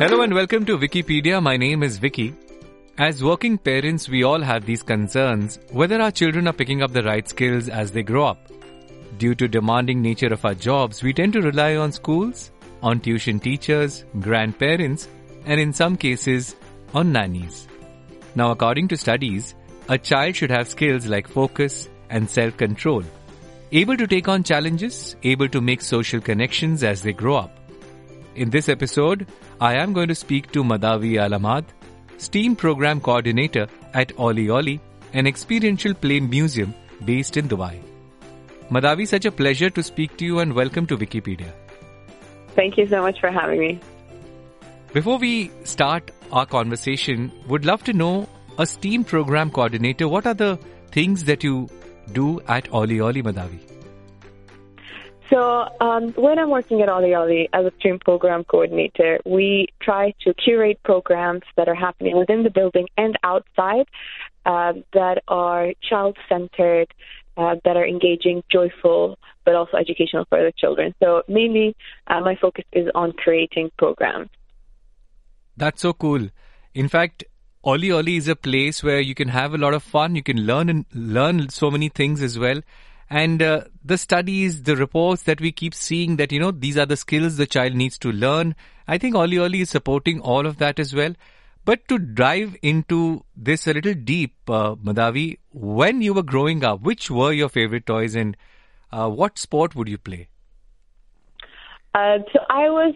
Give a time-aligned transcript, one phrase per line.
[0.00, 1.42] Hello and welcome to Vickypedia.
[1.42, 2.34] My name is Vicky.
[2.96, 7.02] As working parents, we all have these concerns whether our children are picking up the
[7.02, 8.38] right skills as they grow up.
[9.18, 12.50] Due to demanding nature of our jobs, we tend to rely on schools,
[12.82, 15.06] on tuition teachers, grandparents,
[15.44, 16.56] and in some cases,
[16.94, 17.68] on nannies.
[18.34, 19.54] Now, according to studies,
[19.90, 23.04] a child should have skills like focus and self-control,
[23.72, 27.59] able to take on challenges, able to make social connections as they grow up.
[28.36, 29.26] In this episode,
[29.60, 31.64] I am going to speak to Madhavi Alamad,
[32.18, 34.80] STEAM Program Coordinator at Oli Oli,
[35.14, 36.72] an experiential play museum
[37.04, 37.80] based in Dubai.
[38.70, 41.52] Madhavi, such a pleasure to speak to you and welcome to Vickypedia.
[42.54, 43.80] Thank you so much for having me.
[44.92, 48.28] Before we start our conversation, would love to know
[48.58, 50.56] a STEAM program coordinator, what are the
[50.92, 51.68] things that you
[52.12, 53.58] do at Oli Oli Madhavi?
[55.30, 60.12] So um, when I'm working at Oli Oli as a STEAM program coordinator, we try
[60.22, 63.86] to curate programs that are happening within the building and outside
[64.44, 66.88] uh, that are child-centered,
[67.36, 70.94] uh, that are engaging, joyful, but also educational for the children.
[71.00, 71.76] So mainly,
[72.08, 74.30] uh, my focus is on creating programs.
[75.56, 76.28] That's so cool.
[76.74, 77.22] In fact,
[77.62, 80.16] Oli Oli is a place where you can have a lot of fun.
[80.16, 82.62] You can learn and learn so many things as well.
[83.10, 86.86] And uh, the studies, the reports that we keep seeing that, you know, these are
[86.86, 88.54] the skills the child needs to learn.
[88.86, 91.14] I think Oli Oli is supporting all of that as well.
[91.64, 96.82] But to dive into this a little deep, uh, Madhavi, when you were growing up,
[96.82, 98.36] which were your favorite toys and
[98.92, 100.28] uh, what sport would you play?
[101.92, 102.94] Uh, so I was,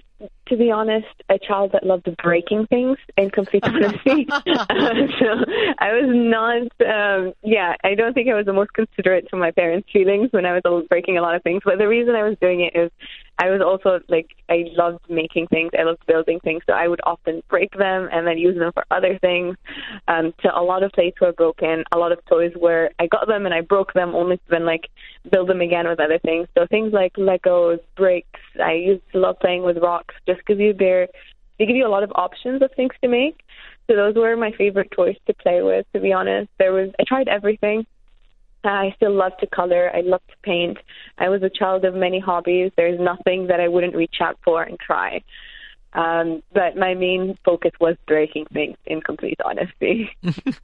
[0.48, 2.96] to be honest, a child that loved breaking things.
[3.16, 5.44] In complete honesty, uh, so
[5.78, 6.62] I was not.
[6.86, 10.46] Um, yeah, I don't think I was the most considerate to my parents' feelings when
[10.46, 11.62] I was breaking a lot of things.
[11.64, 12.90] But the reason I was doing it is
[13.38, 15.70] I was also like I loved making things.
[15.78, 18.84] I loved building things, so I would often break them and then use them for
[18.90, 19.56] other things.
[20.06, 21.84] Um, so a lot of plates were broken.
[21.92, 24.64] A lot of toys were I got them and I broke them only to then
[24.64, 24.88] like
[25.30, 26.48] build them again with other things.
[26.56, 28.40] So things like Legos, bricks.
[28.62, 31.08] I used to love playing with rocks just because you there
[31.58, 33.40] they give you a lot of options of things to make.
[33.86, 35.86] So those were my favorite toys to play with.
[35.92, 37.86] To be honest, there was I tried everything.
[38.64, 39.90] I still love to color.
[39.94, 40.78] I love to paint.
[41.18, 42.72] I was a child of many hobbies.
[42.76, 45.22] There's nothing that I wouldn't reach out for and try.
[45.94, 50.10] Um, but my main focus was breaking things, in complete honesty.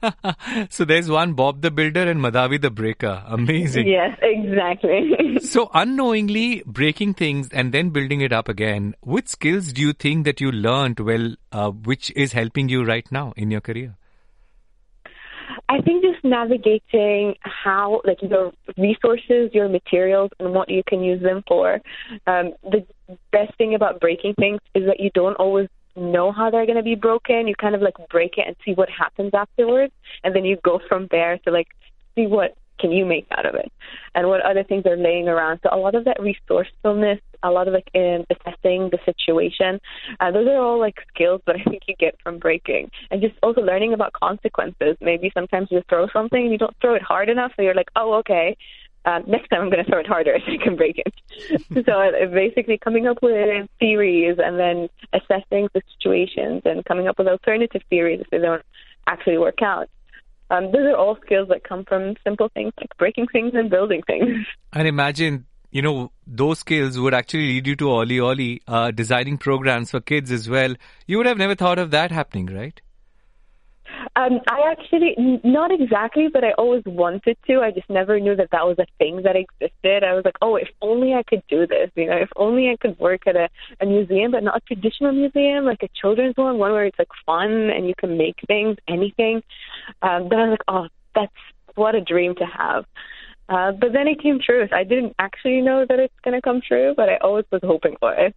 [0.69, 3.23] so there's one Bob the Builder and Madhavi the Breaker.
[3.27, 3.87] Amazing.
[3.87, 5.39] Yes, exactly.
[5.41, 10.25] so unknowingly breaking things and then building it up again, which skills do you think
[10.25, 13.95] that you learned well, uh, which is helping you right now in your career?
[15.71, 21.23] I think just navigating how, like, your resources, your materials, and what you can use
[21.23, 21.75] them for.
[22.27, 22.85] Um, the
[23.31, 26.83] best thing about breaking things is that you don't always know how they're going to
[26.83, 27.47] be broken.
[27.47, 29.93] You kind of like break it and see what happens afterwards,
[30.25, 31.69] and then you go from there to like
[32.15, 33.71] see what can you make out of it
[34.15, 35.59] and what other things are laying around.
[35.63, 39.79] So a lot of that resourcefulness, a lot of like in assessing the situation,
[40.19, 43.35] uh, those are all like skills that I think you get from breaking and just
[43.43, 44.97] also learning about consequences.
[44.99, 47.91] Maybe sometimes you throw something and you don't throw it hard enough, so you're like,
[47.95, 48.57] oh, okay.
[49.03, 51.85] Uh, next time I'm going to throw it harder so I can break it.
[51.85, 57.17] so uh, basically coming up with theories and then assessing the situations and coming up
[57.17, 58.63] with alternative theories if they don't
[59.07, 59.89] actually work out.
[60.51, 64.01] Um, those are all skills that come from simple things like breaking things and building
[64.05, 64.45] things.
[64.73, 69.37] And imagine, you know, those skills would actually lead you to Oli Oli, uh, designing
[69.37, 70.75] programs for kids as well.
[71.07, 72.81] You would have never thought of that happening, right?
[74.21, 77.61] Um, I actually, not exactly, but I always wanted to.
[77.61, 80.03] I just never knew that that was a thing that existed.
[80.03, 82.75] I was like, oh, if only I could do this, you know, if only I
[82.75, 83.49] could work at a,
[83.79, 87.09] a museum, but not a traditional museum, like a children's one, one where it's like
[87.25, 89.41] fun and you can make things, anything.
[90.01, 92.85] Um, then I was like, oh, that's what a dream to have.
[93.49, 94.67] Uh, but then it came true.
[94.71, 97.95] I didn't actually know that it's going to come true, but I always was hoping
[97.99, 98.35] for it.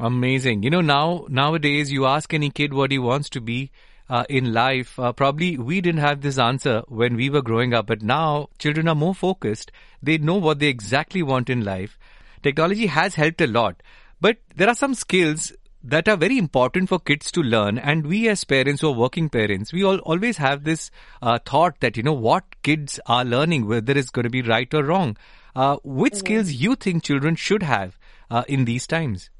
[0.00, 0.62] Amazing.
[0.64, 3.70] You know, now nowadays you ask any kid what he wants to be
[4.12, 4.98] uh, in life.
[4.98, 8.86] Uh, probably we didn't have this answer when we were growing up, but now children
[8.86, 9.72] are more focused.
[10.02, 11.98] They know what they exactly want in life.
[12.42, 13.82] Technology has helped a lot,
[14.20, 17.78] but there are some skills that are very important for kids to learn.
[17.78, 20.90] And we as parents or working parents, we all always have this
[21.22, 24.72] uh, thought that, you know, what kids are learning, whether it's going to be right
[24.74, 25.16] or wrong.
[25.56, 26.18] Uh, which mm-hmm.
[26.18, 27.98] skills you think children should have
[28.30, 29.30] uh, in these times?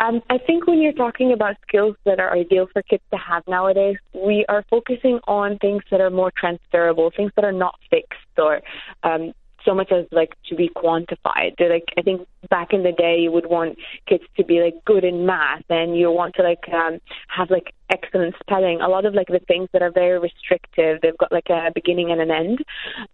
[0.00, 3.42] Um, I think when you're talking about skills that are ideal for kids to have
[3.46, 8.38] nowadays, we are focusing on things that are more transferable, things that are not fixed
[8.38, 8.60] or
[9.02, 9.32] um,
[9.64, 11.56] so much as like to be quantified.
[11.58, 14.84] They're, like I think back in the day, you would want kids to be like
[14.84, 18.80] good in math, and you want to like um, have like excellent spelling.
[18.80, 22.10] A lot of like the things that are very restrictive, they've got like a beginning
[22.10, 22.58] and an end.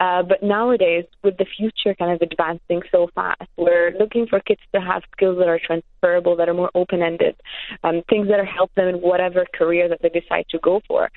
[0.00, 4.60] Uh, but nowadays, with the future kind of advancing so fast, we're looking for kids
[4.74, 7.36] to have skills that are transferable, that are more open ended,
[7.84, 11.10] um, things that are help them in whatever career that they decide to go for.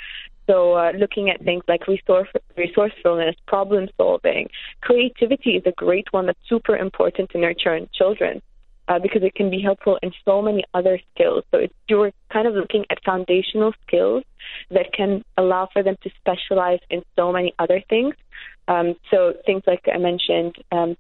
[0.50, 4.50] So, uh, looking at things like resource, resourcefulness, problem solving,
[4.82, 8.42] creativity is a great one that's super important to nurture in children.
[8.88, 11.44] Uh, because it can be helpful in so many other skills.
[11.52, 14.24] So it's, you're kind of looking at foundational skills
[14.72, 18.16] that can allow for them to specialize in so many other things.
[18.68, 20.98] Um, so things like I mentioned, um,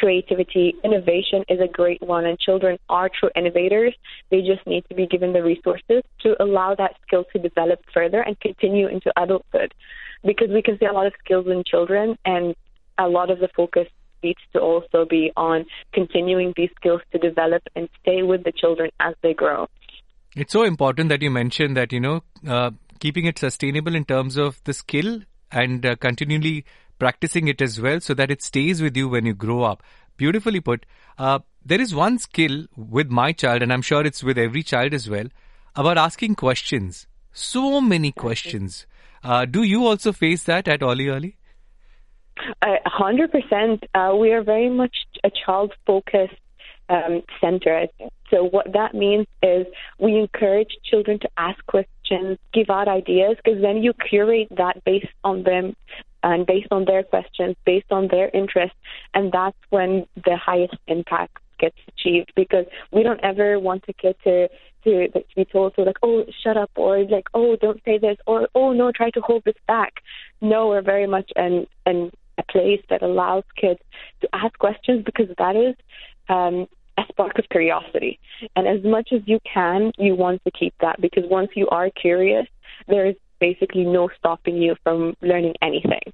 [0.00, 3.94] creativity, innovation is a great one, and children are true innovators.
[4.30, 8.22] They just need to be given the resources to allow that skill to develop further
[8.22, 9.74] and continue into adulthood.
[10.24, 12.56] Because we can see a lot of skills in children, and
[12.96, 13.88] a lot of the focus
[14.22, 18.90] needs to also be on continuing these skills to develop and stay with the children
[19.00, 19.66] as they grow.
[20.34, 22.70] It's so important that you mentioned that, you know, uh,
[23.00, 25.20] keeping it sustainable in terms of the skill
[25.50, 26.64] and uh, continually
[27.00, 29.82] practicing it as well so that it stays with you when you grow up.
[30.16, 30.86] Beautifully put.
[31.18, 34.94] Uh, there is one skill with my child, and I'm sure it's with every child
[34.94, 35.26] as well,
[35.74, 37.06] about asking questions.
[37.32, 38.86] So many questions.
[39.24, 41.36] Uh, do you also face that at Oli Oli?
[42.62, 43.84] A hundred percent.
[43.94, 46.40] Uh, we are very much a child-focused
[46.88, 47.86] um, center.
[48.30, 49.66] So what that means is
[49.98, 55.12] we encourage children to ask questions, give out ideas, because then you curate that based
[55.22, 55.76] on them
[56.22, 58.76] and based on their questions, based on their interests,
[59.14, 62.32] and that's when the highest impact gets achieved.
[62.36, 64.48] Because we don't ever want a kid to
[64.84, 68.16] to, to be told to like, oh, shut up, or like, oh, don't say this,
[68.26, 69.94] or oh no, try to hold this back.
[70.40, 73.80] No, we're very much an an a place that allows kids
[74.20, 75.74] to ask questions because that is
[76.28, 76.66] um,
[76.98, 78.18] a spark of curiosity.
[78.56, 81.90] And as much as you can, you want to keep that because once you are
[81.90, 82.46] curious,
[82.88, 86.12] there is basically no stopping you from learning anything.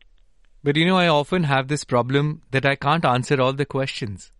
[0.62, 4.32] But you know, I often have this problem that I can't answer all the questions.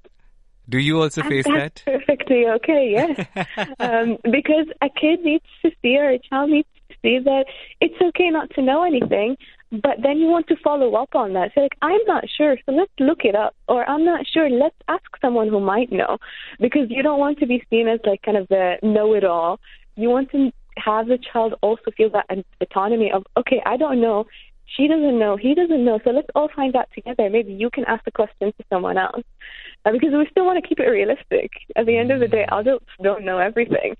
[0.69, 2.07] Do you also and face that's that?
[2.07, 3.27] Perfectly okay, yes.
[3.79, 7.45] um, because a kid needs to see or a child needs to see that
[7.81, 9.37] it's okay not to know anything,
[9.71, 11.53] but then you want to follow up on that.
[11.55, 13.55] So, like, I'm not sure, so let's look it up.
[13.69, 16.19] Or I'm not sure, let's ask someone who might know.
[16.61, 19.61] Because you don't want to be seen as, like, kind of the know it all.
[19.97, 22.27] You want to have the child also feel that
[22.61, 24.27] autonomy of, okay, I don't know,
[24.67, 27.31] she doesn't know, he doesn't know, so let's all find out together.
[27.31, 29.23] Maybe you can ask the question to someone else.
[29.85, 31.51] Uh, because we still want to keep it realistic.
[31.77, 33.97] At the end of the day, adults don't know everything.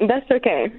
[0.00, 0.72] That's okay.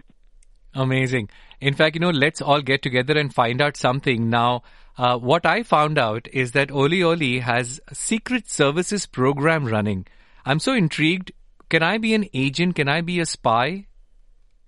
[0.74, 1.30] Amazing.
[1.62, 4.30] In fact, you know, let's all get together and find out something.
[4.30, 4.63] Now,
[4.97, 10.06] uh, what I found out is that Oli Oli has secret services program running.
[10.45, 11.31] I'm so intrigued.
[11.69, 12.75] Can I be an agent?
[12.75, 13.88] Can I be a spy?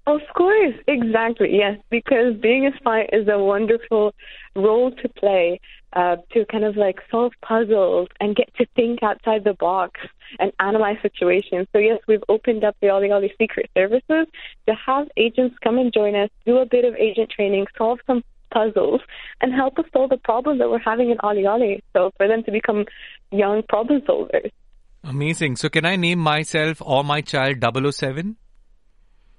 [0.07, 4.13] Of course, exactly, yes, because being a spy is a wonderful
[4.55, 5.59] role to play
[5.93, 10.01] uh, to kind of like solve puzzles and get to think outside the box
[10.39, 11.67] and analyze situations.
[11.73, 14.27] So, yes, we've opened up the Oli Oli Secret Services
[14.67, 18.23] to have agents come and join us, do a bit of agent training, solve some
[18.51, 19.01] puzzles,
[19.41, 21.83] and help us solve the problems that we're having in Oli Oli.
[21.93, 22.85] So, for them to become
[23.31, 24.51] young problem solvers.
[25.03, 25.55] Amazing.
[25.55, 28.35] So, can I name myself or my child 007?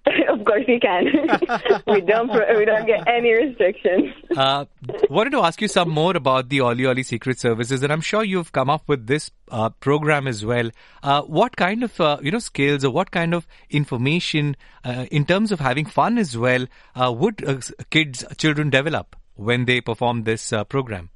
[0.29, 1.05] of course you can.
[1.87, 4.13] we don't we don't get any restrictions.
[4.37, 4.65] uh,
[5.11, 8.23] wanted to ask you some more about the Oli Oli Secret Services, and I'm sure
[8.23, 10.71] you've come up with this uh, program as well.
[11.03, 15.25] Uh, what kind of uh, you know skills or what kind of information uh, in
[15.25, 17.45] terms of having fun as well uh, would
[17.91, 21.11] kids children develop when they perform this program?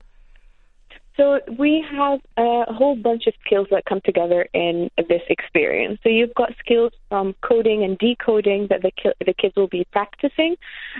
[1.16, 5.98] So we have a whole bunch of skills that come together in this experience.
[6.02, 9.86] So you've got skills from coding and decoding that the, ki- the kids will be
[9.92, 10.56] practicing.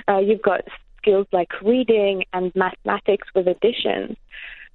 [0.08, 0.62] Uh, you've got
[0.98, 4.16] skills like reading and mathematics with addition.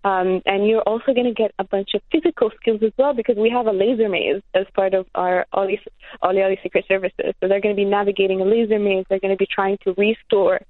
[0.06, 3.38] Um, and you're also going to get a bunch of physical skills as well because
[3.38, 5.82] we have a laser maze as part of our Oli
[6.22, 7.34] Oli Secret Services.
[7.42, 9.06] So they're going to be navigating a laser maze.
[9.10, 10.62] They're going to be trying to restore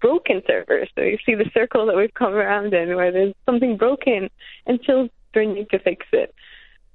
[0.00, 0.88] broken servers.
[0.94, 4.30] So you see the circle that we've come around in where there's something broken
[4.66, 5.10] and children
[5.52, 6.34] need to fix it.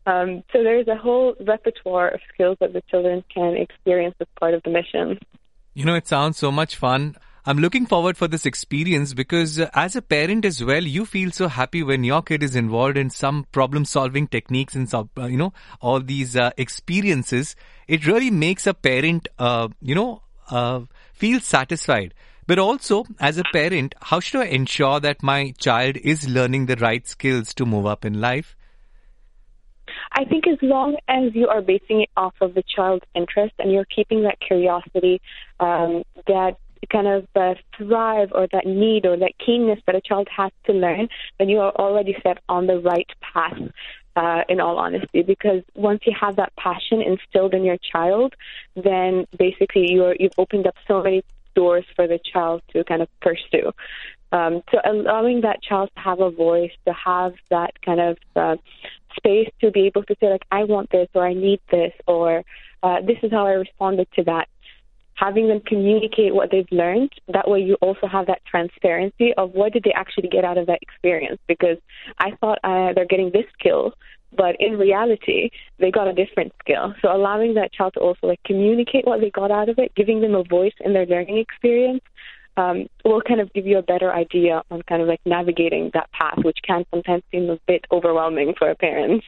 [0.08, 4.56] Um, so there's a whole repertoire of skills that the children can experience as part
[4.56, 5.20] of the mission.
[5.76, 7.18] You know, it sounds so much fun.
[7.46, 11.30] I'm looking forward for this experience because uh, as a parent as well, you feel
[11.30, 15.36] so happy when your kid is involved in some problem solving techniques and uh, you
[15.36, 17.58] know all these uh, experiences.
[17.86, 20.82] It really makes a parent, uh, you know, uh,
[21.14, 22.14] feel satisfied
[22.48, 26.78] But also, as a parent, how should I ensure that my child is learning the
[26.78, 28.56] right skills to move up in life?
[30.14, 33.72] I think as long as you are basing it off of the child's interest and
[33.72, 35.22] you're keeping that curiosity,
[35.60, 36.58] um, that
[36.90, 40.74] kind of uh, thrive or that need or that keenness that a child has to
[40.74, 41.10] learn,
[41.40, 43.58] then you are already set on the right path.
[44.16, 48.36] Uh, in all honesty, because once you have that passion instilled in your child,
[48.76, 51.24] then basically you're, you've opened up so many
[51.56, 53.72] doors for the child to kind of pursue.
[54.32, 58.56] Um, so allowing that child to have a voice, to have that kind of uh,
[59.16, 62.44] space to be able to say like, I want this or I need this or
[62.82, 64.48] uh, this is how I responded to that
[65.16, 67.12] having them communicate what they've learned.
[67.28, 70.68] That way, you also have that transparency of what did they actually get out of
[70.68, 71.40] that experience.
[71.48, 71.78] Because
[72.18, 73.94] I thought uh, they're getting this skill,
[74.36, 76.94] but in reality, they got a different skill.
[77.02, 80.22] So allowing that child to also like communicate what they got out of it, giving
[80.22, 82.02] them a voice in their learning experience.
[82.56, 86.12] Um, will kind of give you a better idea on kind of like navigating that
[86.12, 89.24] path, which can sometimes seem a bit overwhelming for a parent.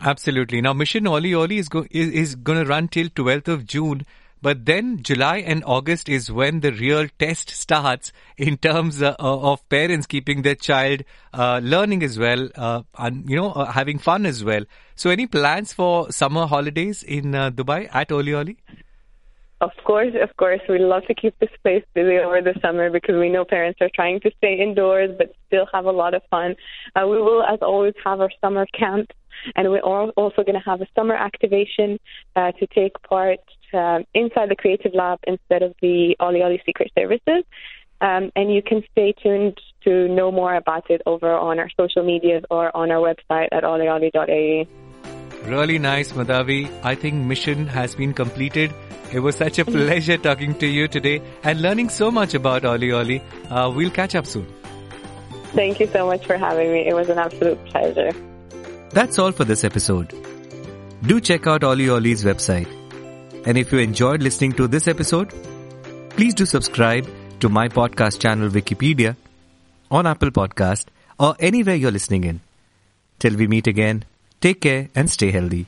[0.00, 0.60] Absolutely.
[0.60, 4.06] Now, Mission Oli Oli is, go- is, is going to run till 12th of June.
[4.42, 9.68] But then July and August is when the real test starts in terms uh, of
[9.68, 11.04] parents keeping their child
[11.34, 14.64] uh, learning as well, uh, and you know uh, having fun as well.
[14.94, 18.56] So, any plans for summer holidays in uh, Dubai at Oli Oli?
[19.60, 20.60] Of course, of course.
[20.70, 23.90] We love to keep this place busy over the summer because we know parents are
[23.94, 26.56] trying to stay indoors but still have a lot of fun.
[26.96, 29.10] Uh, we will, as always, have our summer camp,
[29.56, 31.98] and we're also going to have a summer activation
[32.36, 33.40] uh, to take part
[33.72, 37.44] um, inside the Creative Lab instead of the Oli Oli Secret Services.
[38.00, 42.02] Um, and you can stay tuned to know more about it over on our social
[42.02, 44.66] medias or on our website at olioli.ae.
[45.44, 46.70] Really nice, Madhavi.
[46.82, 48.72] I think mission has been completed.
[49.12, 52.92] It was such a pleasure talking to you today and learning so much about Oli
[52.92, 53.22] Oli.
[53.50, 54.46] Uh, we'll catch up soon.
[55.52, 56.86] Thank you so much for having me.
[56.86, 58.12] It was an absolute pleasure.
[58.92, 60.12] That's all for this episode.
[61.02, 62.68] Do check out Oli Oli's website.
[63.46, 65.32] And if you enjoyed listening to this episode,
[66.10, 67.08] please do subscribe
[67.40, 69.16] to my podcast channel Vickypedia
[69.90, 70.86] on Apple Podcast
[71.18, 72.40] or anywhere you're listening in.
[73.18, 74.04] Till we meet again,
[74.40, 75.66] take care and stay healthy.